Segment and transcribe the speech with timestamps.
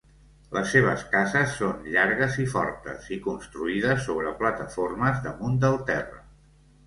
[0.55, 6.25] Les seves cases són llargues i fortes i construïdes sobre plataformes damunt del terra.